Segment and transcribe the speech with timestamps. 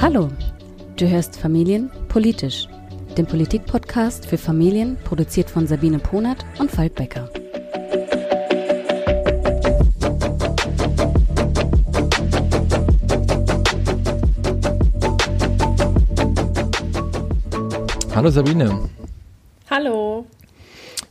[0.00, 0.30] Hallo,
[0.96, 2.66] du hörst Familien politisch,
[3.18, 7.28] den Politikpodcast für Familien, produziert von Sabine Ponert und Falk Becker.
[18.14, 18.88] Hallo Sabine.
[19.68, 20.24] Hallo.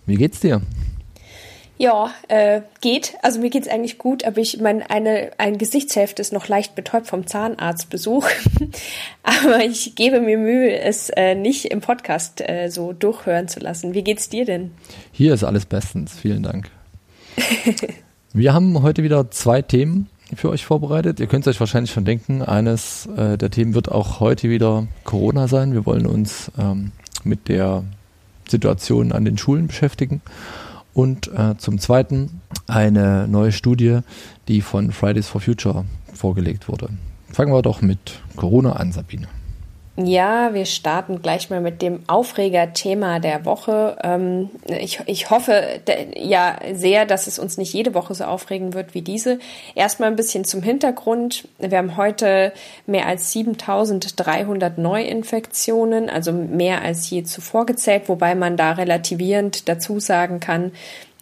[0.08, 0.62] Wie geht's dir?
[1.82, 3.14] Ja, äh, geht.
[3.22, 7.08] Also mir geht's eigentlich gut, aber ich meine, eine, ein Gesichtshälfte ist noch leicht betäubt
[7.08, 8.28] vom Zahnarztbesuch.
[9.24, 13.94] aber ich gebe mir Mühe, es äh, nicht im Podcast äh, so durchhören zu lassen.
[13.94, 14.72] Wie geht's dir denn?
[15.14, 16.20] Hier ist alles bestens.
[16.20, 16.70] Vielen Dank.
[18.34, 21.22] Wir haben heute wieder zwei Themen für euch vorbereitet.
[21.22, 24.86] Ihr könnt es euch wahrscheinlich schon denken, eines äh, der Themen wird auch heute wieder
[25.06, 25.72] Corona sein.
[25.72, 26.92] Wir wollen uns ähm,
[27.24, 27.86] mit der
[28.50, 30.22] Situation an den Schulen beschäftigen.
[30.94, 34.00] Und äh, zum Zweiten eine neue Studie,
[34.48, 36.90] die von Fridays for Future vorgelegt wurde.
[37.32, 39.28] Fangen wir doch mit Corona an, Sabine.
[40.02, 43.98] Ja, wir starten gleich mal mit dem Aufreger-Thema der Woche.
[44.02, 45.82] Ähm, ich, ich hoffe
[46.16, 49.40] ja sehr, dass es uns nicht jede Woche so aufregen wird wie diese.
[49.76, 51.50] Erstmal ein bisschen zum Hintergrund.
[51.58, 52.54] Wir haben heute
[52.86, 60.00] mehr als 7300 Neuinfektionen, also mehr als je zuvor gezählt, wobei man da relativierend dazu
[60.00, 60.72] sagen kann,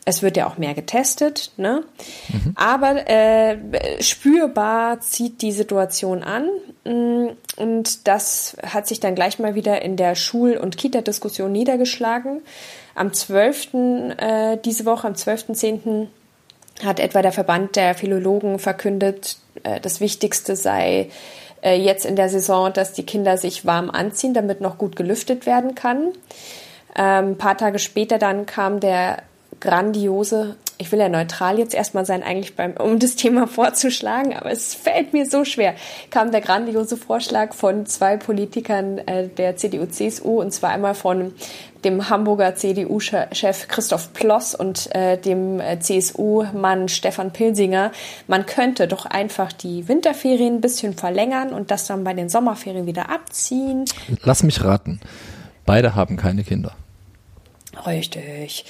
[0.07, 1.83] es wird ja auch mehr getestet, ne?
[2.29, 2.53] Mhm.
[2.55, 3.57] Aber äh,
[4.01, 6.47] spürbar zieht die Situation an.
[6.85, 12.41] Mm, und das hat sich dann gleich mal wieder in der Schul- und Kita-Diskussion niedergeschlagen.
[12.95, 13.73] Am 12.
[14.17, 16.07] Äh, diese Woche, am 12.10.
[16.85, 21.09] hat etwa der Verband der Philologen verkündet, äh, das Wichtigste sei
[21.61, 25.45] äh, jetzt in der Saison, dass die Kinder sich warm anziehen, damit noch gut gelüftet
[25.45, 26.13] werden kann.
[26.95, 29.23] Ähm, ein paar Tage später dann kam der
[29.59, 34.51] grandiose, ich will ja neutral jetzt erstmal sein, eigentlich beim, um das Thema vorzuschlagen, aber
[34.51, 35.75] es fällt mir so schwer,
[36.11, 41.33] kam der grandiose Vorschlag von zwei Politikern äh, der CDU-CSU und zwar einmal von
[41.83, 47.91] dem Hamburger CDU-Chef Christoph Ploss und äh, dem äh, CSU-Mann Stefan Pilsinger.
[48.27, 52.85] Man könnte doch einfach die Winterferien ein bisschen verlängern und das dann bei den Sommerferien
[52.87, 53.85] wieder abziehen.
[54.23, 54.99] Lass mich raten.
[55.65, 56.75] Beide haben keine Kinder.
[57.85, 58.65] Richtig.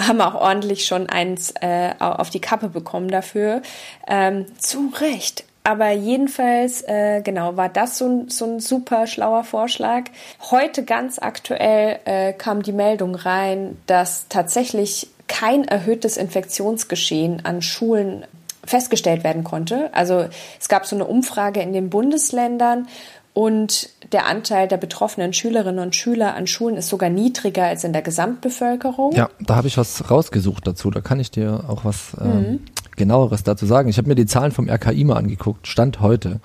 [0.00, 3.62] Haben auch ordentlich schon eins äh, auf die Kappe bekommen dafür.
[4.06, 5.44] Ähm, zu Recht.
[5.62, 10.04] Aber jedenfalls, äh, genau, war das so ein, so ein super schlauer Vorschlag.
[10.50, 18.24] Heute ganz aktuell äh, kam die Meldung rein, dass tatsächlich kein erhöhtes Infektionsgeschehen an Schulen
[18.64, 19.90] festgestellt werden konnte.
[19.92, 20.28] Also
[20.58, 22.88] es gab so eine Umfrage in den Bundesländern
[23.32, 27.92] und der Anteil der betroffenen Schülerinnen und Schüler an Schulen ist sogar niedriger als in
[27.92, 29.14] der Gesamtbevölkerung.
[29.14, 30.90] Ja, da habe ich was rausgesucht dazu.
[30.90, 32.60] Da kann ich dir auch was äh, mhm.
[32.96, 33.88] genaueres dazu sagen.
[33.88, 35.68] Ich habe mir die Zahlen vom RKI mal angeguckt.
[35.68, 36.40] Stand heute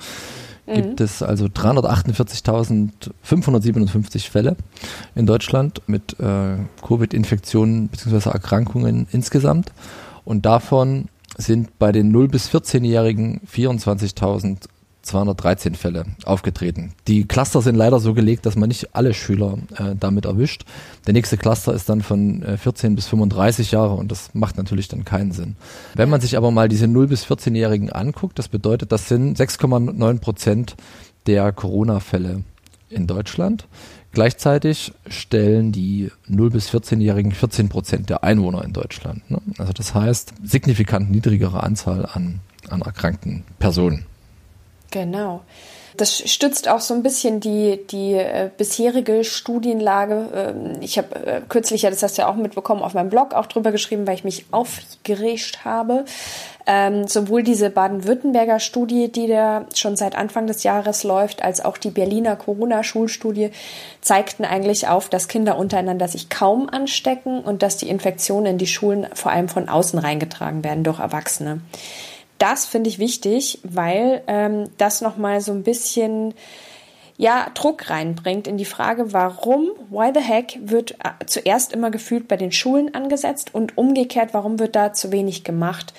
[0.68, 1.06] gibt mhm.
[1.06, 4.58] es also 348.557 Fälle
[5.14, 8.30] in Deutschland mit äh, Covid-Infektionen bzw.
[8.30, 9.72] Erkrankungen insgesamt.
[10.24, 14.70] Und davon sind bei den 0 bis 14-Jährigen 24.000
[15.06, 16.94] 213 Fälle aufgetreten.
[17.08, 20.66] Die Cluster sind leider so gelegt, dass man nicht alle Schüler äh, damit erwischt.
[21.06, 24.88] Der nächste Cluster ist dann von äh, 14 bis 35 Jahre und das macht natürlich
[24.88, 25.56] dann keinen Sinn.
[25.94, 30.20] Wenn man sich aber mal diese 0 bis 14-Jährigen anguckt, das bedeutet, das sind 6,9
[30.20, 30.76] Prozent
[31.28, 32.44] der Corona-Fälle
[32.90, 33.68] in Deutschland.
[34.12, 39.30] Gleichzeitig stellen die 0 bis 14-Jährigen 14 Prozent der Einwohner in Deutschland.
[39.30, 39.42] Ne?
[39.58, 42.40] Also das heißt, signifikant niedrigere Anzahl an,
[42.70, 44.06] an erkrankten Personen.
[44.96, 45.42] Genau.
[45.98, 50.28] Das stützt auch so ein bisschen die, die äh, bisherige Studienlage.
[50.34, 53.34] Ähm, ich habe äh, kürzlich, ja, das hast du ja auch mitbekommen, auf meinem Blog
[53.34, 56.06] auch drüber geschrieben, weil ich mich aufgeregt habe.
[56.66, 61.78] Ähm, sowohl diese Baden-Württemberger Studie, die da schon seit Anfang des Jahres läuft, als auch
[61.78, 63.52] die Berliner Corona-Schulstudie
[64.02, 68.68] zeigten eigentlich auf, dass Kinder untereinander sich kaum anstecken und dass die Infektionen in die
[68.68, 71.60] Schulen vor allem von außen reingetragen werden durch Erwachsene
[72.38, 76.34] das finde ich wichtig, weil ähm, das nochmal so ein bisschen
[77.18, 82.28] ja, Druck reinbringt in die Frage, warum, why the heck, wird äh, zuerst immer gefühlt
[82.28, 85.94] bei den Schulen angesetzt und umgekehrt, warum wird da zu wenig gemacht?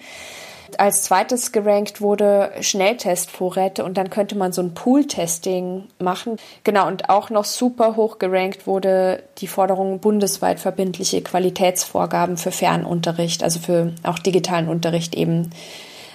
[0.77, 6.37] Als zweites gerankt wurde Schnelltestvorräte und dann könnte man so ein Pool-Testing machen.
[6.63, 13.43] Genau, und auch noch super hoch gerankt wurde die Forderung bundesweit verbindliche Qualitätsvorgaben für Fernunterricht,
[13.43, 15.49] also für auch digitalen Unterricht eben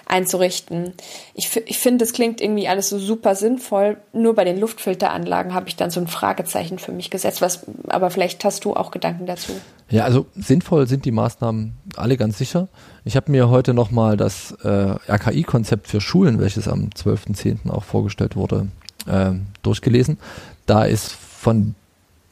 [0.07, 0.93] einzurichten.
[1.35, 3.99] Ich, ich finde, das klingt irgendwie alles so super sinnvoll.
[4.13, 7.43] Nur bei den Luftfilteranlagen habe ich dann so ein Fragezeichen für mich gesetzt.
[7.43, 9.53] Was, aber vielleicht hast du auch Gedanken dazu.
[9.91, 12.69] Ja, also sinnvoll sind die Maßnahmen alle ganz sicher.
[13.05, 17.71] Ich habe mir heute nochmal das äh, RKI-Konzept für Schulen, welches am 12.10.
[17.71, 18.69] auch vorgestellt wurde,
[19.07, 19.33] äh,
[19.63, 20.19] durchgelesen.
[20.67, 21.75] Da ist von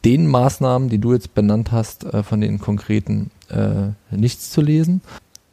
[0.05, 5.01] den Maßnahmen, die du jetzt benannt hast, äh, von den konkreten äh, nichts zu lesen.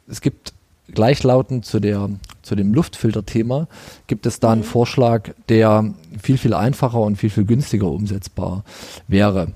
[0.07, 0.53] Es gibt
[0.91, 2.09] gleichlautend zu, der,
[2.41, 3.67] zu dem Luftfilter-Thema
[4.07, 4.65] gibt es da einen mhm.
[4.65, 8.63] Vorschlag, der viel, viel einfacher und viel, viel günstiger umsetzbar
[9.07, 9.53] wäre.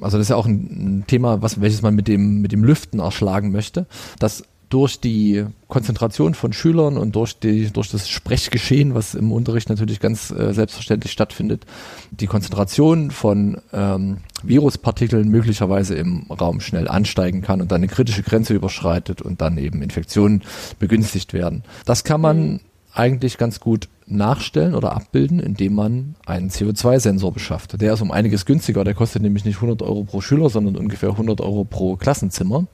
[0.00, 2.64] Also das ist ja auch ein, ein Thema, was, welches man mit dem, mit dem
[2.64, 3.86] Lüften erschlagen möchte.
[4.18, 4.42] Das
[4.72, 10.00] durch die Konzentration von Schülern und durch, die, durch das Sprechgeschehen, was im Unterricht natürlich
[10.00, 11.66] ganz äh, selbstverständlich stattfindet,
[12.10, 18.22] die Konzentration von ähm, Viruspartikeln möglicherweise im Raum schnell ansteigen kann und dann eine kritische
[18.22, 20.42] Grenze überschreitet und dann eben Infektionen
[20.78, 21.64] begünstigt werden.
[21.84, 22.60] Das kann man
[22.94, 27.80] eigentlich ganz gut nachstellen oder abbilden, indem man einen CO2-Sensor beschafft.
[27.80, 31.10] Der ist um einiges günstiger, der kostet nämlich nicht 100 Euro pro Schüler, sondern ungefähr
[31.10, 32.66] 100 Euro pro Klassenzimmer.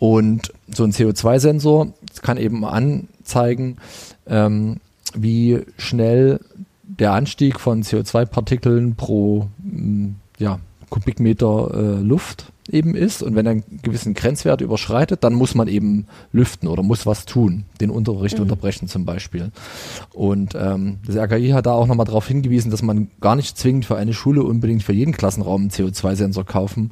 [0.00, 1.92] Und so ein CO2-Sensor
[2.22, 3.76] kann eben anzeigen,
[4.26, 4.78] ähm,
[5.14, 6.40] wie schnell
[6.82, 10.08] der Anstieg von CO2-Partikeln pro mm,
[10.38, 10.58] ja,
[10.88, 13.22] Kubikmeter äh, Luft eben ist.
[13.22, 17.24] Und wenn er einen gewissen Grenzwert überschreitet, dann muss man eben lüften oder muss was
[17.24, 18.44] tun, den Unterricht mhm.
[18.44, 19.50] unterbrechen zum Beispiel.
[20.12, 23.84] Und ähm, das RKI hat da auch nochmal darauf hingewiesen, dass man gar nicht zwingend
[23.84, 26.90] für eine Schule unbedingt für jeden Klassenraum einen CO2-Sensor kaufen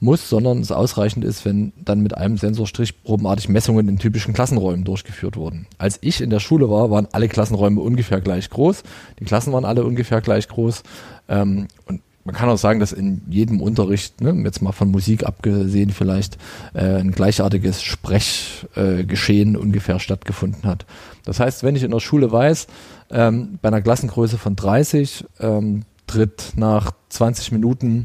[0.00, 4.84] muss, sondern es ausreichend ist, wenn dann mit einem Sensorstrich probenartig Messungen in typischen Klassenräumen
[4.84, 5.66] durchgeführt wurden.
[5.78, 8.82] Als ich in der Schule war, waren alle Klassenräume ungefähr gleich groß.
[9.18, 10.82] Die Klassen waren alle ungefähr gleich groß.
[11.28, 15.24] Ähm, und man kann auch sagen, dass in jedem Unterricht, ne, jetzt mal von Musik
[15.24, 16.36] abgesehen vielleicht,
[16.74, 20.84] äh, ein gleichartiges Sprechgeschehen äh, ungefähr stattgefunden hat.
[21.24, 22.66] Das heißt, wenn ich in der Schule weiß,
[23.12, 28.04] ähm, bei einer Klassengröße von 30 ähm, tritt nach 20 Minuten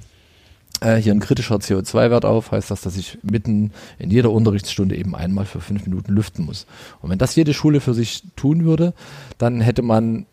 [0.80, 5.15] äh, hier ein kritischer CO2-Wert auf, heißt das, dass ich mitten in jeder Unterrichtsstunde eben
[5.15, 6.65] einmal für fünf Minuten lüften muss.
[7.01, 8.94] Und wenn das jede Schule für sich tun würde,
[9.38, 10.27] dann hätte man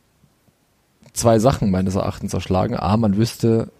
[1.12, 2.76] zwei Sachen meines Erachtens erschlagen.
[2.76, 3.72] A, man wüsste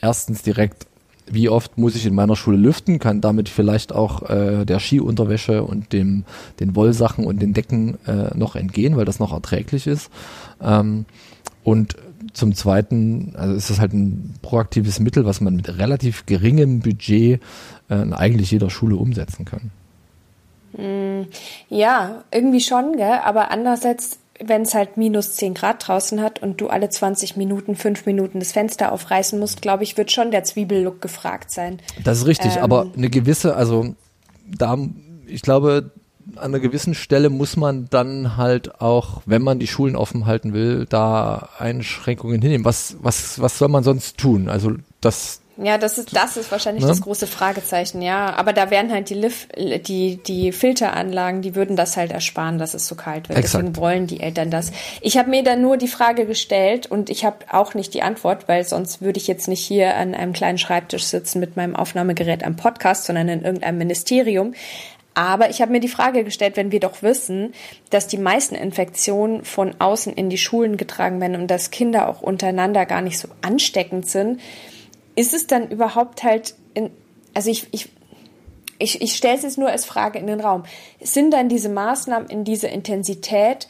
[0.00, 0.86] erstens direkt,
[1.26, 5.62] wie oft muss ich in meiner Schule lüften, kann damit vielleicht auch äh, der Skiunterwäsche
[5.62, 6.24] und dem,
[6.60, 10.10] den Wollsachen und den Decken äh, noch entgehen, weil das noch erträglich ist.
[10.62, 11.04] Ähm,
[11.64, 11.96] und
[12.32, 17.40] zum Zweiten, also ist das halt ein proaktives Mittel, was man mit relativ geringem Budget
[17.88, 19.70] äh, eigentlich jeder Schule umsetzen kann.
[20.76, 21.26] Mm,
[21.68, 23.18] ja, irgendwie schon, gell?
[23.24, 27.76] aber andererseits, wenn es halt minus 10 Grad draußen hat und du alle 20 Minuten,
[27.76, 31.78] 5 Minuten das Fenster aufreißen musst, glaube ich, wird schon der Zwiebellook gefragt sein.
[32.04, 33.94] Das ist richtig, ähm, aber eine gewisse, also
[34.46, 34.78] da,
[35.26, 35.90] ich glaube,
[36.36, 40.52] an einer gewissen Stelle muss man dann halt auch, wenn man die Schulen offen halten
[40.52, 42.64] will, da Einschränkungen hinnehmen.
[42.64, 44.48] Was, was, was soll man sonst tun?
[44.48, 46.88] Also das Ja, das ist, das ist wahrscheinlich ne?
[46.88, 48.32] das große Fragezeichen, ja.
[48.36, 52.74] Aber da wären halt die, Lif die, die Filteranlagen, die würden das halt ersparen, dass
[52.74, 53.40] es so kalt wird.
[53.40, 53.64] Exakt.
[53.64, 54.70] Deswegen wollen die Eltern das.
[55.00, 58.46] Ich habe mir dann nur die Frage gestellt und ich habe auch nicht die Antwort,
[58.46, 62.44] weil sonst würde ich jetzt nicht hier an einem kleinen Schreibtisch sitzen mit meinem Aufnahmegerät
[62.44, 64.54] am Podcast, sondern in irgendeinem Ministerium.
[65.14, 67.52] Aber ich habe mir die Frage gestellt, wenn wir doch wissen,
[67.90, 72.20] dass die meisten Infektionen von außen in die Schulen getragen werden und dass Kinder auch
[72.22, 74.40] untereinander gar nicht so ansteckend sind,
[75.18, 76.90] ist es dann überhaupt halt in,
[77.34, 77.88] also ich, ich,
[78.78, 80.62] ich, ich stelle es jetzt nur als Frage in den Raum.
[81.00, 83.66] Sind dann diese Maßnahmen in dieser Intensität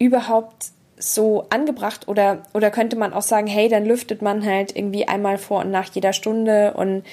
[0.00, 5.06] überhaupt so angebracht oder, oder könnte man auch sagen, hey, dann lüftet man halt irgendwie
[5.06, 7.04] einmal vor und nach jeder Stunde und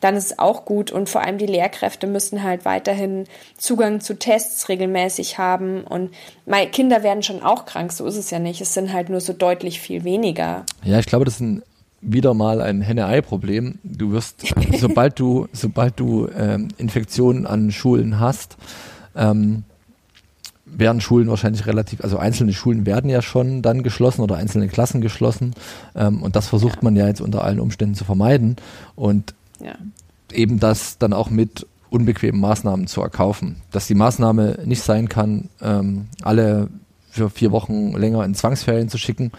[0.00, 3.24] dann ist es auch gut und vor allem die Lehrkräfte müssen halt weiterhin
[3.56, 6.12] Zugang zu Tests regelmäßig haben und
[6.44, 8.60] meine Kinder werden schon auch krank, so ist es ja nicht.
[8.60, 10.66] Es sind halt nur so deutlich viel weniger.
[10.82, 11.62] Ja, ich glaube, das ein
[12.00, 13.78] wieder mal ein Henne-Ei-Problem.
[13.82, 18.56] Du wirst, sobald du, sobald du ähm, Infektionen an Schulen hast,
[19.16, 19.64] ähm,
[20.64, 25.00] werden Schulen wahrscheinlich relativ, also einzelne Schulen werden ja schon dann geschlossen oder einzelne Klassen
[25.00, 25.54] geschlossen.
[25.94, 26.84] Ähm, und das versucht ja.
[26.84, 28.56] man ja jetzt unter allen Umständen zu vermeiden.
[28.94, 29.74] Und ja.
[30.32, 33.56] eben das dann auch mit unbequemen Maßnahmen zu erkaufen.
[33.70, 36.68] Dass die Maßnahme nicht sein kann, ähm, alle
[37.10, 39.32] für vier Wochen länger in Zwangsferien zu schicken,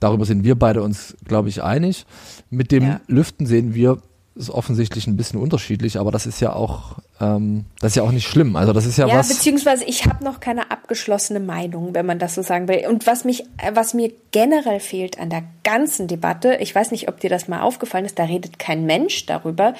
[0.00, 2.06] Darüber sind wir beide uns, glaube ich, einig.
[2.48, 3.00] Mit dem ja.
[3.06, 3.98] Lüften sehen wir
[4.36, 8.12] es offensichtlich ein bisschen unterschiedlich, aber das ist ja auch, ähm, das ist ja auch
[8.12, 8.56] nicht schlimm.
[8.56, 9.28] Also das ist ja, ja was.
[9.28, 12.86] Beziehungsweise ich habe noch keine abgeschlossene Meinung, wenn man das so sagen will.
[12.88, 17.20] Und was mich, was mir generell fehlt an der ganzen Debatte, ich weiß nicht, ob
[17.20, 19.74] dir das mal aufgefallen ist, da redet kein Mensch darüber,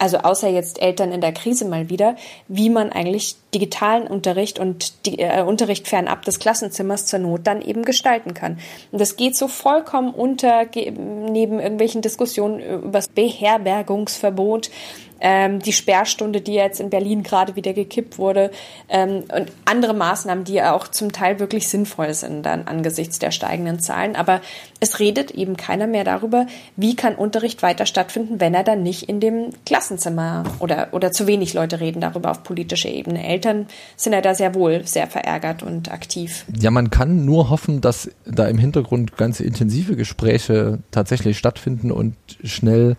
[0.00, 2.16] also außer jetzt Eltern in der Krise mal wieder,
[2.48, 7.60] wie man eigentlich digitalen Unterricht und die, äh, Unterricht fernab des Klassenzimmers zur Not dann
[7.60, 8.58] eben gestalten kann.
[8.92, 14.70] Und das geht so vollkommen unter neben irgendwelchen Diskussionen über das Beherbergungsverbot
[15.20, 18.50] ähm, die Sperrstunde, die jetzt in Berlin gerade wieder gekippt wurde
[18.88, 23.80] ähm, und andere Maßnahmen, die auch zum Teil wirklich sinnvoll sind dann angesichts der steigenden
[23.80, 24.16] Zahlen.
[24.16, 24.40] Aber
[24.80, 26.46] es redet eben keiner mehr darüber,
[26.76, 31.26] wie kann Unterricht weiter stattfinden, wenn er dann nicht in dem Klassenzimmer oder, oder zu
[31.26, 33.26] wenig Leute reden darüber auf politischer Ebene.
[33.26, 36.44] Eltern sind ja da sehr wohl sehr verärgert und aktiv.
[36.58, 42.14] Ja, man kann nur hoffen, dass da im Hintergrund ganz intensive Gespräche tatsächlich stattfinden und
[42.42, 42.96] schnell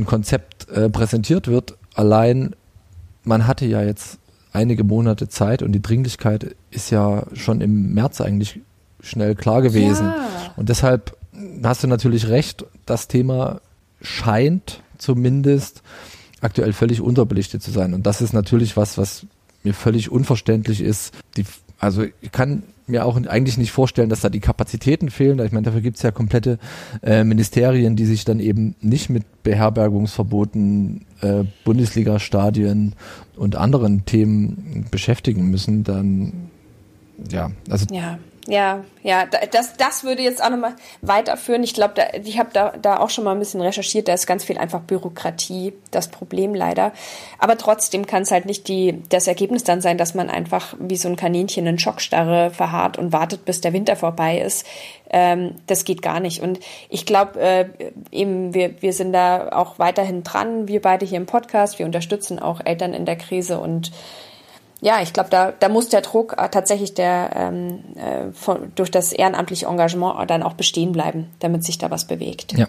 [0.00, 1.76] ein Konzept äh, präsentiert wird.
[1.94, 2.54] Allein,
[3.24, 4.18] man hatte ja jetzt
[4.52, 8.60] einige Monate Zeit und die Dringlichkeit ist ja schon im März eigentlich
[9.00, 10.06] schnell klar gewesen.
[10.06, 10.52] Ja.
[10.56, 11.16] Und deshalb
[11.62, 13.60] hast du natürlich recht, das Thema
[14.02, 15.82] scheint zumindest
[16.40, 17.94] aktuell völlig unterbelichtet zu sein.
[17.94, 19.26] Und das ist natürlich was, was
[19.62, 21.14] mir völlig unverständlich ist.
[21.36, 21.44] Die,
[21.78, 25.38] also ich kann mir auch eigentlich nicht vorstellen, dass da die Kapazitäten fehlen.
[25.44, 26.58] Ich meine, dafür gibt es ja komplette
[27.02, 32.94] äh, Ministerien, die sich dann eben nicht mit Beherbergungsverboten, äh, Bundesliga-Stadien
[33.36, 35.84] und anderen Themen beschäftigen müssen.
[35.84, 36.32] Dann
[37.30, 38.18] ja, also ja.
[38.50, 41.62] Ja, ja, das, das würde jetzt auch nochmal weiterführen.
[41.62, 44.42] Ich glaube, ich habe da, da auch schon mal ein bisschen recherchiert, da ist ganz
[44.42, 46.92] viel einfach Bürokratie, das Problem leider.
[47.38, 50.96] Aber trotzdem kann es halt nicht die, das Ergebnis dann sein, dass man einfach wie
[50.96, 54.66] so ein Kaninchen in Schockstarre verharrt und wartet, bis der Winter vorbei ist.
[55.10, 56.42] Ähm, das geht gar nicht.
[56.42, 57.66] Und ich glaube, äh,
[58.10, 62.40] eben, wir, wir sind da auch weiterhin dran, wir beide hier im Podcast, wir unterstützen
[62.40, 63.92] auch Eltern in der Krise und
[64.80, 68.90] ja, ich glaube, da, da muss der Druck äh, tatsächlich der, ähm, äh, von, durch
[68.90, 72.54] das ehrenamtliche Engagement dann auch bestehen bleiben, damit sich da was bewegt.
[72.56, 72.66] Ja.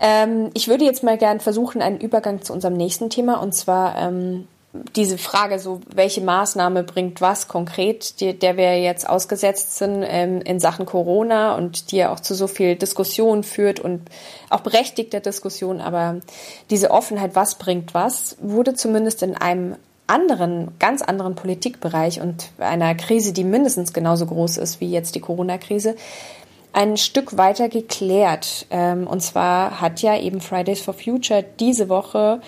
[0.00, 3.96] Ähm, ich würde jetzt mal gern versuchen, einen Übergang zu unserem nächsten Thema und zwar
[3.98, 4.46] ähm,
[4.94, 10.42] diese Frage, so welche Maßnahme bringt was konkret, die, der wir jetzt ausgesetzt sind ähm,
[10.42, 14.02] in Sachen Corona und die ja auch zu so viel Diskussion führt und
[14.50, 16.16] auch berechtigter Diskussion, aber
[16.70, 19.76] diese Offenheit, was bringt was, wurde zumindest in einem
[20.08, 25.20] anderen, ganz anderen Politikbereich und einer Krise, die mindestens genauso groß ist wie jetzt die
[25.20, 25.94] Corona-Krise,
[26.72, 28.66] ein Stück weiter geklärt.
[28.70, 32.40] Ähm, und zwar hat ja eben Fridays for Future diese Woche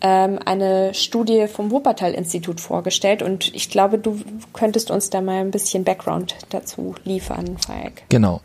[0.00, 3.22] ähm, eine Studie vom Wuppertal-Institut vorgestellt.
[3.22, 4.20] Und ich glaube, du
[4.52, 8.02] könntest uns da mal ein bisschen Background dazu liefern, Falk.
[8.08, 8.40] Genau.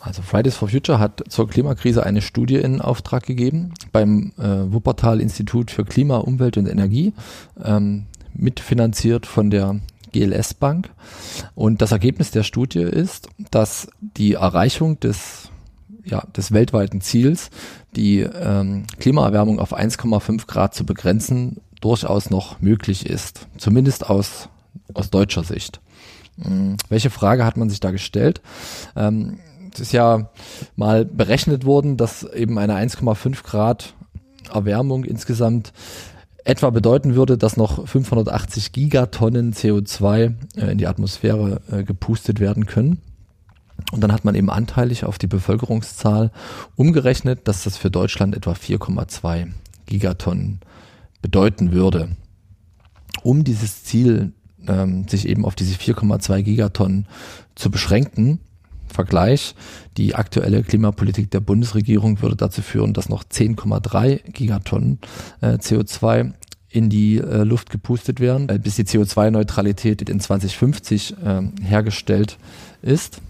[0.00, 5.20] Also Fridays for Future hat zur Klimakrise eine Studie in Auftrag gegeben beim äh, Wuppertal
[5.20, 7.12] Institut für Klima, Umwelt und Energie.
[7.62, 9.80] Ähm, mitfinanziert von der
[10.12, 10.90] GLS Bank.
[11.54, 15.50] Und das Ergebnis der Studie ist, dass die Erreichung des,
[16.04, 17.50] ja, des weltweiten Ziels,
[17.96, 23.46] die ähm, Klimaerwärmung auf 1,5 Grad zu begrenzen, durchaus noch möglich ist.
[23.56, 24.48] Zumindest aus,
[24.94, 25.80] aus deutscher Sicht.
[26.42, 28.40] Hm, welche Frage hat man sich da gestellt?
[28.96, 29.38] Ähm,
[29.74, 30.30] es ist ja
[30.76, 33.94] mal berechnet worden, dass eben eine 1,5 Grad
[34.52, 35.72] Erwärmung insgesamt
[36.44, 42.66] etwa bedeuten würde, dass noch 580 Gigatonnen CO2 äh, in die Atmosphäre äh, gepustet werden
[42.66, 43.00] können.
[43.92, 46.30] Und dann hat man eben anteilig auf die Bevölkerungszahl
[46.76, 49.48] umgerechnet, dass das für Deutschland etwa 4,2
[49.86, 50.60] Gigatonnen
[51.22, 52.10] bedeuten würde.
[53.22, 54.32] Um dieses Ziel,
[54.66, 57.06] ähm, sich eben auf diese 4,2 Gigatonnen
[57.54, 58.40] zu beschränken,
[58.90, 59.54] Vergleich,
[59.96, 64.98] die aktuelle Klimapolitik der Bundesregierung würde dazu führen, dass noch 10,3 Gigatonnen
[65.40, 66.32] äh, CO2
[66.68, 72.38] in die äh, Luft gepustet werden, äh, bis die CO2-Neutralität in 2050 äh, hergestellt
[72.82, 73.20] ist.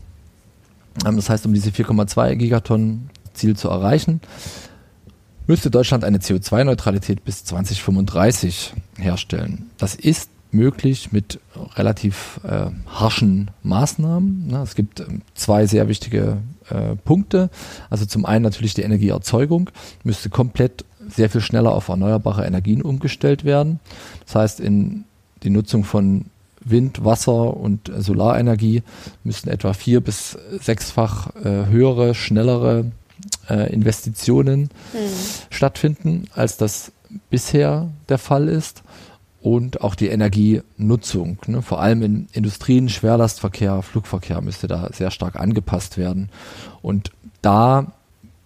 [1.06, 4.20] Ähm, das heißt, um diese 4,2 Gigatonnen Ziel zu erreichen,
[5.46, 9.70] müsste Deutschland eine CO2-Neutralität bis 2035 herstellen.
[9.78, 11.40] Das ist möglich mit
[11.74, 14.48] relativ äh, harschen Maßnahmen.
[14.48, 14.62] Ne?
[14.62, 16.38] Es gibt ähm, zwei sehr wichtige
[16.68, 17.50] äh, Punkte.
[17.88, 19.70] Also zum einen natürlich die Energieerzeugung
[20.04, 23.80] müsste komplett sehr viel schneller auf erneuerbare Energien umgestellt werden.
[24.24, 25.04] Das heißt, in
[25.42, 26.26] die Nutzung von
[26.62, 28.82] Wind, Wasser und Solarenergie
[29.24, 32.92] müssten etwa vier bis sechsfach äh, höhere, schnellere
[33.48, 34.98] äh, Investitionen mhm.
[35.50, 36.92] stattfinden, als das
[37.30, 38.82] bisher der Fall ist.
[39.42, 41.62] Und auch die Energienutzung, ne?
[41.62, 46.28] vor allem in Industrien, Schwerlastverkehr, Flugverkehr müsste da sehr stark angepasst werden.
[46.82, 47.92] Und da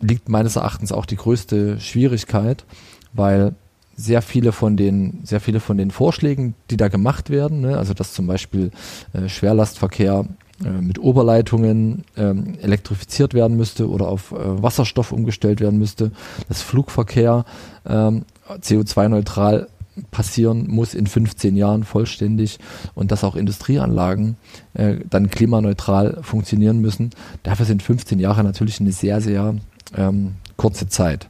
[0.01, 2.65] liegt meines Erachtens auch die größte Schwierigkeit,
[3.13, 3.55] weil
[3.97, 7.95] sehr viele von den sehr viele von den Vorschlägen, die da gemacht werden, ne, also
[7.95, 8.71] dass zum Beispiel
[9.13, 10.27] äh, Schwerlastverkehr
[10.65, 16.11] äh, mit Oberleitungen ähm, elektrifiziert werden müsste oder auf äh, Wasserstoff umgestellt werden müsste,
[16.49, 17.45] dass Flugverkehr
[17.87, 19.69] ähm, CO2-neutral
[20.11, 22.59] passieren muss in 15 Jahren vollständig
[22.95, 24.37] und dass auch Industrieanlagen
[24.75, 27.11] äh, dann klimaneutral funktionieren müssen.
[27.43, 29.55] Dafür sind 15 Jahre natürlich eine sehr, sehr
[29.97, 31.27] ähm, kurze Zeit.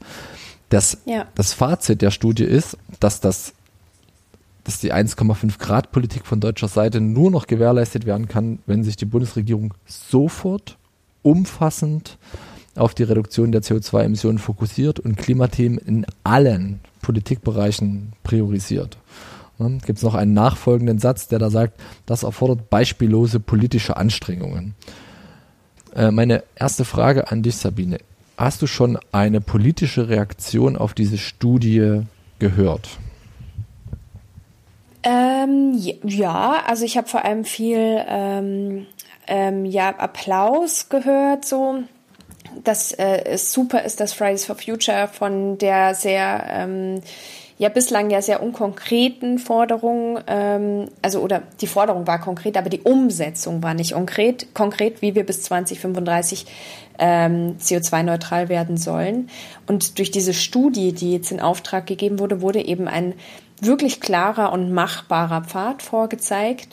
[0.71, 1.27] Das, ja.
[1.35, 3.53] das Fazit der Studie ist, dass das
[4.65, 8.97] dass die 1,5 Grad Politik von deutscher Seite nur noch gewährleistet werden kann, wenn sich
[8.97, 10.79] die Bundesregierung sofort
[11.23, 12.17] umfassend
[12.77, 18.99] auf die Reduktion der CO2-Emissionen fokussiert und Klimathemen in allen Politikbereichen priorisiert.
[19.59, 24.75] Ne, Gibt es noch einen nachfolgenden Satz, der da sagt, das erfordert beispiellose politische Anstrengungen.
[25.95, 27.99] Äh, meine erste Frage an dich, Sabine.
[28.37, 32.01] Hast du schon eine politische Reaktion auf diese Studie
[32.41, 32.99] gehört?
[35.05, 38.87] Ähm, ja, also ich habe vor allem viel ähm,
[39.29, 41.85] ähm, ja, Applaus gehört, so
[42.63, 47.01] dass äh, es super ist, dass Fridays for Future von der sehr ähm,
[47.59, 52.81] ja bislang ja sehr unkonkreten Forderung, ähm, also oder die Forderung war konkret, aber die
[52.81, 56.47] Umsetzung war nicht konkret, konkret, wie wir bis 2035
[56.99, 59.31] ähm, CO2-neutral werden sollen.
[59.67, 63.15] Und durch diese Studie, die jetzt in Auftrag gegeben wurde, wurde eben ein
[63.61, 66.69] wirklich klarer und machbarer Pfad vorgezeigt.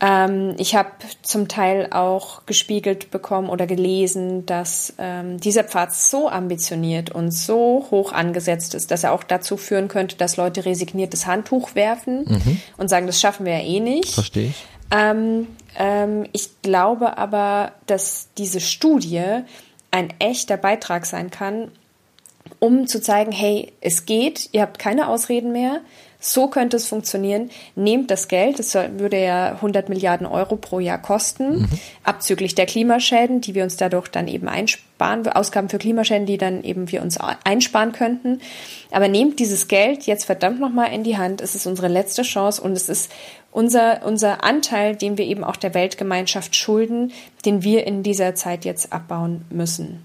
[0.00, 0.90] Ähm, ich habe
[1.22, 7.86] zum Teil auch gespiegelt bekommen oder gelesen, dass ähm, dieser Pfad so ambitioniert und so
[7.90, 12.24] hoch angesetzt ist, dass er auch dazu führen könnte, dass Leute resigniert das Handtuch werfen
[12.28, 12.60] mhm.
[12.76, 14.14] und sagen, das schaffen wir ja eh nicht.
[14.14, 14.66] Verstehe ich.
[14.90, 19.42] Ähm, ähm, ich glaube aber, dass diese Studie
[19.90, 21.72] ein echter Beitrag sein kann,
[22.60, 25.80] um zu zeigen, hey, es geht, ihr habt keine Ausreden mehr,
[26.20, 27.50] so könnte es funktionieren.
[27.76, 31.68] Nehmt das Geld, das würde ja 100 Milliarden Euro pro Jahr kosten, mhm.
[32.02, 36.64] abzüglich der Klimaschäden, die wir uns dadurch dann eben einsparen, Ausgaben für Klimaschäden, die dann
[36.64, 38.40] eben wir uns einsparen könnten.
[38.90, 41.40] Aber nehmt dieses Geld jetzt verdammt nochmal in die Hand.
[41.40, 43.12] Es ist unsere letzte Chance und es ist
[43.52, 47.12] unser, unser Anteil, den wir eben auch der Weltgemeinschaft schulden,
[47.44, 50.04] den wir in dieser Zeit jetzt abbauen müssen.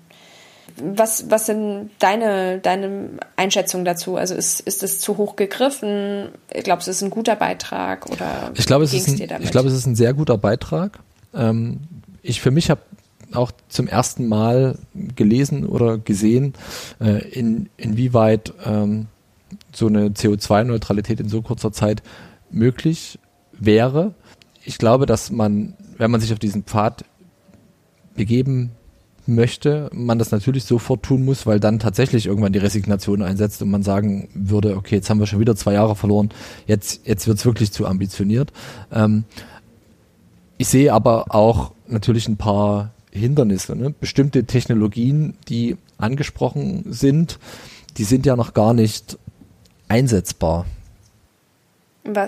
[0.78, 4.16] Was, was sind deine, deine Einschätzungen dazu?
[4.16, 6.30] Also ist, ist es zu hoch gegriffen?
[6.64, 8.10] Glaubst du, es ist ein guter Beitrag?
[8.10, 11.00] Oder ich glaube, es, ist ein, ich glaube, es ist ein sehr guter Beitrag.
[11.34, 11.82] Ähm,
[12.22, 12.82] ich für mich habe
[13.34, 16.54] auch zum ersten Mal gelesen oder gesehen,
[17.00, 19.08] äh, in, inwieweit ähm,
[19.72, 22.04] so eine CO2-Neutralität in so kurzer Zeit
[22.52, 23.20] möglich
[23.52, 24.14] wäre.
[24.64, 27.06] Ich glaube, dass man, wenn man sich auf diesen Pfad
[28.16, 28.72] begeben
[29.26, 33.70] möchte, man das natürlich sofort tun muss, weil dann tatsächlich irgendwann die Resignation einsetzt und
[33.70, 36.30] man sagen würde, okay, jetzt haben wir schon wieder zwei Jahre verloren,
[36.68, 38.52] jetzt, jetzt wird's wirklich zu ambitioniert.
[38.92, 39.24] Ähm,
[40.58, 43.76] ich sehe aber auch natürlich ein paar Hindernisse.
[43.76, 43.92] Ne?
[43.92, 47.40] Bestimmte Technologien, die angesprochen sind,
[47.98, 49.18] die sind ja noch gar nicht
[49.88, 50.66] einsetzbar.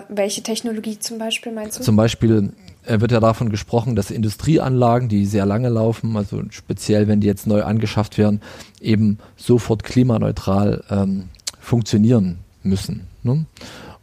[0.09, 1.83] Welche Technologie zum Beispiel meinst du?
[1.83, 2.53] Zum Beispiel
[2.87, 7.47] wird ja davon gesprochen, dass Industrieanlagen, die sehr lange laufen, also speziell wenn die jetzt
[7.47, 8.41] neu angeschafft werden,
[8.79, 13.07] eben sofort klimaneutral ähm, funktionieren müssen.
[13.23, 13.45] Ne?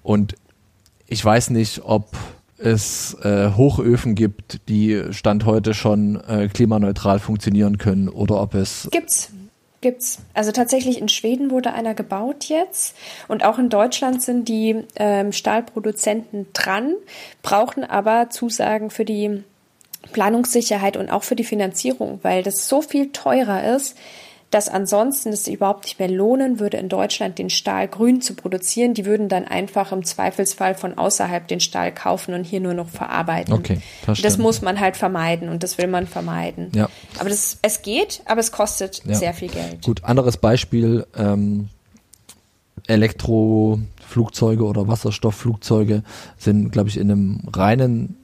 [0.02, 0.34] Und
[1.06, 2.16] ich weiß nicht, ob
[2.58, 8.88] es äh, Hochöfen gibt, die Stand heute schon äh, klimaneutral funktionieren können oder ob es.
[8.90, 9.30] Gibt's.
[9.82, 10.20] Gibt's.
[10.32, 12.96] Also tatsächlich in Schweden wurde einer gebaut jetzt
[13.28, 16.94] und auch in Deutschland sind die ähm, Stahlproduzenten dran,
[17.42, 19.42] brauchen aber Zusagen für die
[20.12, 23.96] Planungssicherheit und auch für die Finanzierung, weil das so viel teurer ist,
[24.52, 28.92] dass ansonsten es überhaupt nicht mehr lohnen würde, in Deutschland den Stahl grün zu produzieren.
[28.92, 32.90] Die würden dann einfach im Zweifelsfall von außerhalb den Stahl kaufen und hier nur noch
[32.90, 33.54] verarbeiten.
[33.54, 34.22] Okay, verstanden.
[34.22, 36.70] Das muss man halt vermeiden und das will man vermeiden.
[36.74, 36.90] Ja.
[37.18, 39.14] Aber das, es geht, aber es kostet ja.
[39.14, 39.82] sehr viel Geld.
[39.82, 41.70] Gut, anderes Beispiel, ähm,
[42.86, 46.02] Elektroflugzeuge oder Wasserstoffflugzeuge
[46.36, 48.21] sind, glaube ich, in einem reinen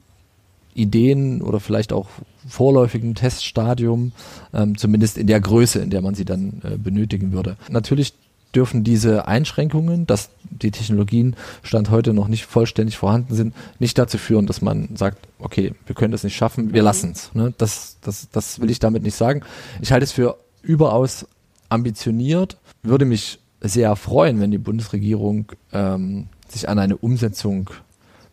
[0.79, 2.07] Ideen oder vielleicht auch
[2.47, 4.11] vorläufigen Teststadium,
[4.53, 7.57] ähm, zumindest in der Größe, in der man sie dann äh, benötigen würde.
[7.69, 8.13] Natürlich
[8.55, 14.17] dürfen diese Einschränkungen, dass die Technologien Stand heute noch nicht vollständig vorhanden sind, nicht dazu
[14.17, 16.85] führen, dass man sagt, okay, wir können das nicht schaffen, wir mhm.
[16.85, 17.33] lassen es.
[17.35, 17.53] Ne?
[17.57, 19.41] Das, das, das will ich damit nicht sagen.
[19.81, 21.27] Ich halte es für überaus
[21.69, 27.69] ambitioniert, würde mich sehr freuen, wenn die Bundesregierung ähm, sich an eine Umsetzung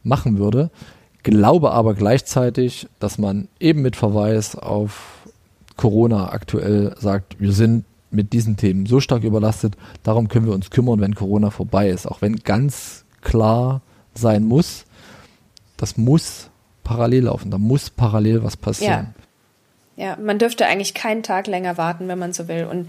[0.03, 0.71] machen würde
[1.27, 5.27] glaube aber gleichzeitig, dass man eben mit Verweis auf
[5.77, 10.71] Corona aktuell sagt, wir sind mit diesen Themen so stark überlastet, darum können wir uns
[10.71, 12.07] kümmern, wenn Corona vorbei ist.
[12.07, 13.83] Auch wenn ganz klar
[14.15, 14.85] sein muss,
[15.77, 16.49] das muss
[16.85, 19.13] parallel laufen, da muss parallel was passieren.
[19.97, 20.11] Ja.
[20.11, 22.67] ja, man dürfte eigentlich keinen Tag länger warten, wenn man so will.
[22.71, 22.89] Und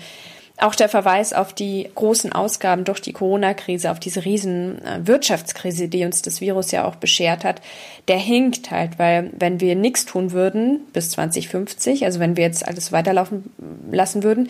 [0.59, 5.87] auch der Verweis auf die großen Ausgaben durch die Corona-Krise, auf diese riesen äh, Wirtschaftskrise,
[5.87, 7.61] die uns das Virus ja auch beschert hat,
[8.07, 12.67] der hinkt halt, weil wenn wir nichts tun würden bis 2050, also wenn wir jetzt
[12.67, 13.51] alles weiterlaufen
[13.91, 14.49] lassen würden,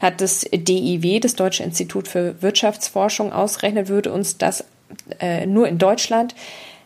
[0.00, 4.64] hat das DIW, das Deutsche Institut für Wirtschaftsforschung, ausrechnet, würde uns das
[5.18, 6.36] äh, nur in Deutschland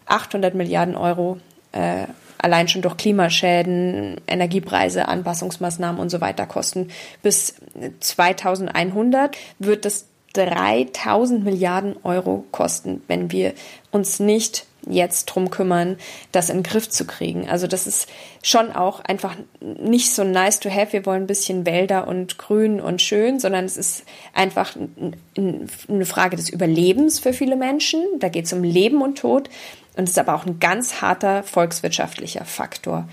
[0.06, 1.38] 800 Milliarden Euro
[1.72, 2.06] äh,
[2.42, 6.88] allein schon durch Klimaschäden, Energiepreise, Anpassungsmaßnahmen und so weiter kosten.
[7.22, 7.54] Bis
[8.00, 13.54] 2100 wird es 3000 Milliarden Euro kosten, wenn wir
[13.90, 15.96] uns nicht jetzt drum kümmern,
[16.32, 17.48] das in den Griff zu kriegen.
[17.48, 18.08] Also das ist
[18.42, 20.92] schon auch einfach nicht so nice to have.
[20.92, 24.74] Wir wollen ein bisschen Wälder und Grün und schön, sondern es ist einfach
[25.38, 28.02] eine Frage des Überlebens für viele Menschen.
[28.18, 29.48] Da geht es um Leben und Tod.
[29.96, 33.08] Und ist aber auch ein ganz harter volkswirtschaftlicher Faktor.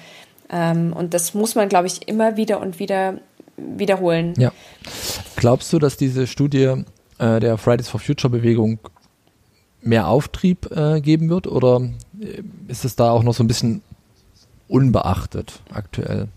[0.50, 3.20] Ähm, und das muss man, glaube ich, immer wieder und wieder
[3.58, 4.34] wiederholen.
[4.38, 4.52] Ja.
[5.36, 6.84] Glaubst du, dass diese Studie
[7.18, 8.80] äh, der Fridays for Future Bewegung
[9.82, 11.82] mehr Auftrieb äh, geben wird oder
[12.20, 13.82] äh, ist es da auch noch so ein bisschen
[14.68, 16.28] unbeachtet aktuell?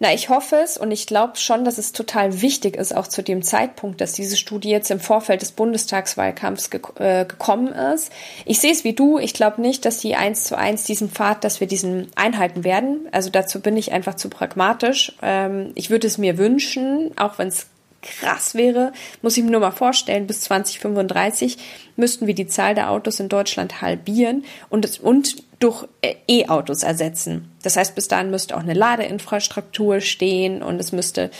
[0.00, 3.22] Na, ich hoffe es und ich glaube schon, dass es total wichtig ist, auch zu
[3.22, 8.10] dem Zeitpunkt, dass diese Studie jetzt im Vorfeld des Bundestagswahlkampfs ge äh, gekommen ist.
[8.44, 9.18] Ich sehe es wie du.
[9.18, 13.08] Ich glaube nicht, dass die eins zu eins diesen Pfad, dass wir diesen einhalten werden.
[13.12, 15.12] Also dazu bin ich einfach zu pragmatisch.
[15.22, 17.66] Ähm, ich würde es mir wünschen, auch wenn es
[18.04, 21.58] krass wäre, muss ich mir nur mal vorstellen, bis 2035
[21.96, 27.50] müssten wir die Zahl der Autos in Deutschland halbieren und, und durch äh, E-Autos ersetzen.
[27.62, 31.30] Das heißt, bis dahin müsste auch eine Ladeinfrastruktur stehen und es müsste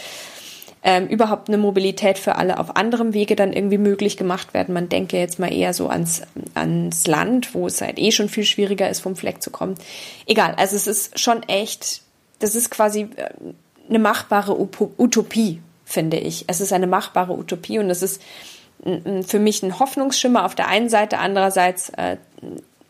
[0.82, 4.74] ähm, überhaupt eine Mobilität für alle auf anderem Wege dann irgendwie möglich gemacht werden.
[4.74, 6.22] Man denke jetzt mal eher so ans,
[6.54, 9.76] ans Land, wo es halt eh schon viel schwieriger ist, vom Fleck zu kommen.
[10.26, 12.02] Egal, also es ist schon echt,
[12.38, 13.30] das ist quasi äh,
[13.88, 16.44] eine machbare Utopie, finde ich.
[16.48, 18.22] Es ist eine machbare Utopie und es ist
[19.26, 22.16] für mich ein Hoffnungsschimmer auf der einen Seite, andererseits äh,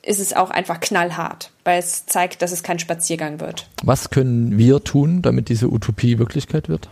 [0.02, 3.68] ist es auch einfach knallhart, weil es zeigt, dass es kein Spaziergang wird.
[3.82, 6.88] Was können wir tun, damit diese Utopie Wirklichkeit wird?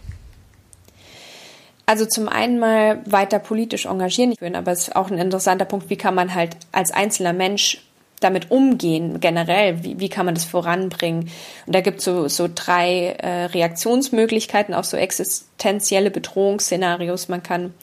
[1.84, 5.96] Also zum einen mal weiter politisch engagieren, aber es ist auch ein interessanter Punkt, wie
[5.96, 7.82] kann man halt als einzelner Mensch
[8.22, 9.82] damit umgehen, generell?
[9.84, 11.30] Wie, wie kann man das voranbringen?
[11.66, 17.28] Und da gibt es so, so drei äh, Reaktionsmöglichkeiten auf so existenzielle Bedrohungsszenarios.
[17.28, 17.74] Man kann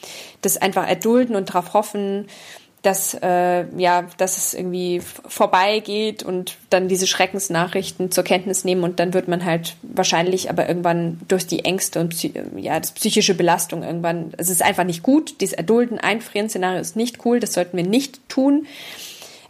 [0.41, 2.27] das einfach erdulden und darauf hoffen,
[2.81, 8.99] dass äh, ja, dass es irgendwie vorbeigeht und dann diese Schreckensnachrichten zur Kenntnis nehmen und
[8.99, 12.15] dann wird man halt wahrscheinlich aber irgendwann durch die Ängste und
[12.55, 15.41] ja, das psychische Belastung irgendwann, es ist einfach nicht gut.
[15.41, 18.65] Dieses Erdulden, Einfrieren Szenario ist nicht cool, das sollten wir nicht tun.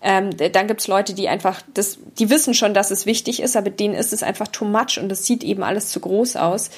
[0.02, 3.70] Ähm, dann gibt's Leute, die einfach, das, die wissen schon, dass es wichtig ist, aber
[3.70, 6.70] denen ist es einfach too much und es sieht eben alles zu groß aus.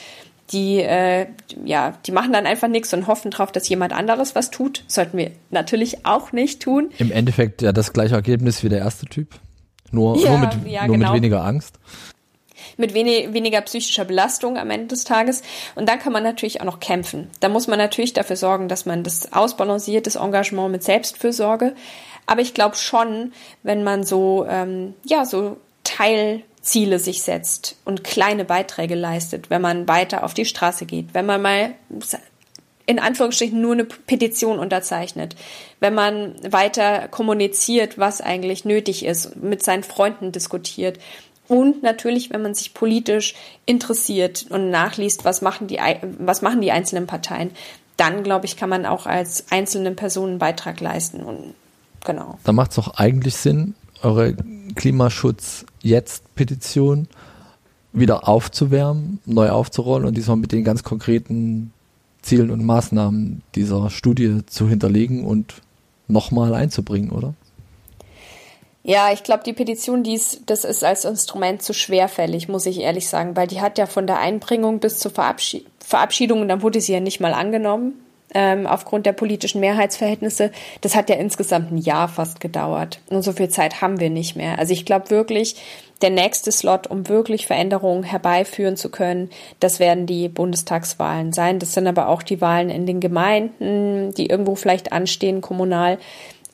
[0.52, 1.28] Die, äh,
[1.64, 4.84] ja, die machen dann einfach nichts und hoffen drauf, dass jemand anderes was tut.
[4.88, 6.90] Sollten wir natürlich auch nicht tun.
[6.98, 9.40] Im Endeffekt ja das gleiche Ergebnis wie der erste Typ.
[9.92, 11.14] Nur, Ja, nur, mit, ja, nur genau.
[11.14, 11.76] mit weniger Angst.
[12.78, 15.42] mit wenig, weniger psychischer Belastung am Ende des Tages.
[15.76, 17.30] Und dann kann man natürlich auch noch kämpfen.
[17.40, 21.76] Da muss man natürlich dafür sorgen, dass man das ausbalanciert, das Engagement mit Selbstfürsorge.
[22.32, 28.46] Aber ich glaube schon, wenn man so, ähm, ja, so Teilziele sich setzt und kleine
[28.46, 31.72] Beiträge leistet, wenn man weiter auf die Straße geht, wenn man mal
[32.86, 35.36] in Anführungsstrichen nur eine Petition unterzeichnet,
[35.82, 41.00] wenn man weiter kommuniziert, was eigentlich nötig ist, mit seinen Freunden diskutiert
[41.50, 45.80] und natürlich, wenn man sich politisch interessiert und nachliest, was machen die,
[46.18, 47.52] was machen die einzelnen Parteien,
[47.98, 51.56] dann glaube ich, kann man auch als einzelne Person einen Beitrag leisten und
[52.06, 52.38] genau.
[52.44, 54.36] Da macht es doch eigentlich Sinn, eure
[54.76, 57.08] Klimaschutz jetzt Petition
[57.94, 61.74] wieder aufzuwärmen, neu aufzurollen und diesmal mit den ganz konkreten
[62.22, 65.56] Zielen und Maßnahmen dieser Studie zu hinterlegen und
[66.08, 67.34] nochmal einzubringen, oder?
[68.84, 72.80] Ja, ich glaube, die Petition, die ist, das ist als Instrument zu schwerfällig, muss ich
[72.80, 76.62] ehrlich sagen, weil die hat ja von der Einbringung bis zur Verabschied Verabschiedung, und dann
[76.62, 77.96] wurde sie ja nicht mal angenommen,
[78.34, 80.52] ähm, aufgrund der politischen Mehrheitsverhältnisse.
[80.82, 83.00] Das hat ja insgesamt ein Jahr fast gedauert.
[83.10, 84.60] Und so viel Zeit haben wir nicht mehr.
[84.60, 85.56] Also ich glaube wirklich,
[86.02, 91.60] der nächste Slot, um wirklich Veränderungen herbeiführen zu können, das werden die Bundestagswahlen sein.
[91.60, 96.00] Das sind aber auch die Wahlen in den Gemeinden, die irgendwo vielleicht anstehen, kommunal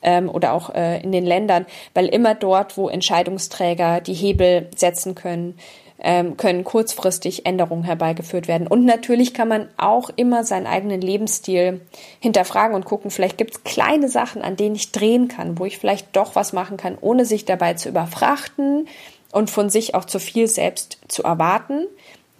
[0.02, 5.14] ähm, oder auch äh, in den Ländern, weil immer dort, wo Entscheidungsträger die Hebel setzen
[5.14, 5.56] können,
[6.00, 8.66] ähm, können kurzfristig Änderungen herbeigeführt werden.
[8.66, 11.80] Und natürlich kann man auch immer seinen eigenen Lebensstil
[12.20, 15.78] hinterfragen und gucken, vielleicht gibt es kleine Sachen, an denen ich drehen kann, wo ich
[15.78, 18.86] vielleicht doch was machen kann, ohne sich dabei zu überfrachten
[19.32, 21.86] und von sich auch zu viel selbst zu erwarten.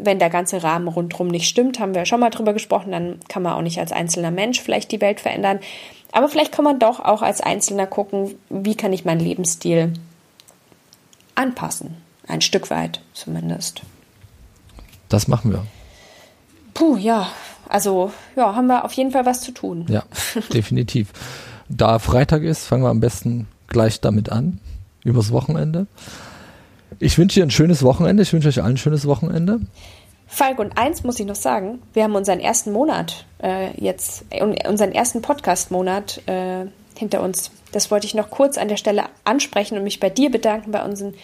[0.00, 3.42] Wenn der ganze Rahmen rundherum nicht stimmt, haben wir schon mal drüber gesprochen, dann kann
[3.42, 5.58] man auch nicht als einzelner Mensch vielleicht die Welt verändern.
[6.12, 9.92] Aber vielleicht kann man doch auch als Einzelner gucken, wie kann ich meinen Lebensstil
[11.34, 12.07] anpassen.
[12.28, 13.82] Ein Stück weit zumindest.
[15.08, 15.64] Das machen wir.
[16.74, 17.28] Puh, ja.
[17.68, 19.86] Also, ja, haben wir auf jeden Fall was zu tun.
[19.88, 20.04] Ja,
[20.52, 21.08] definitiv.
[21.68, 24.60] Da Freitag ist, fangen wir am besten gleich damit an,
[25.04, 25.86] übers Wochenende.
[26.98, 28.22] Ich wünsche dir ein schönes Wochenende.
[28.22, 29.60] Ich wünsche euch allen ein schönes Wochenende.
[30.26, 34.24] Falk, und eins muss ich noch sagen, wir haben unseren ersten Monat äh, jetzt,
[34.66, 37.50] unseren ersten Podcast-Monat äh, hinter uns.
[37.72, 40.84] Das wollte ich noch kurz an der Stelle ansprechen und mich bei dir bedanken, bei
[40.84, 41.14] unseren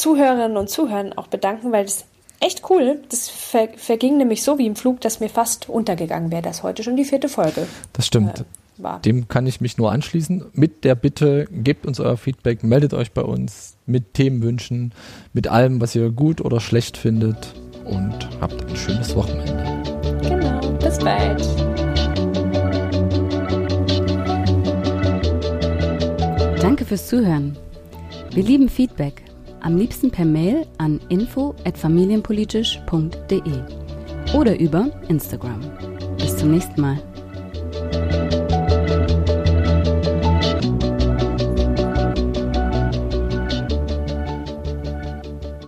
[0.00, 2.04] Zuhörerinnen und Zuhörern auch bedanken, weil das
[2.40, 3.00] echt cool.
[3.10, 6.82] Das ver verging nämlich so wie im Flug, dass mir fast untergegangen wäre, dass heute
[6.82, 8.40] schon die vierte Folge Das stimmt.
[8.40, 8.44] äh,
[8.82, 9.00] war.
[9.02, 10.46] Dem kann ich mich nur anschließen.
[10.54, 14.94] Mit der Bitte, gebt uns euer Feedback, meldet euch bei uns mit Themenwünschen,
[15.34, 17.52] mit allem, was ihr gut oder schlecht findet
[17.84, 19.82] und habt ein schönes Wochenende.
[20.22, 21.46] Genau, bis bald.
[26.62, 27.56] Danke fürs Zuhören.
[28.32, 29.22] Wir lieben Feedback.
[29.62, 33.40] Am liebsten per Mail an info@familienpolitisch.de
[34.34, 35.60] oder über Instagram.
[36.18, 36.98] Bis zum nächsten Mal.